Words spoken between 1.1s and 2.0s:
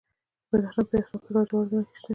کې د لاجوردو نښې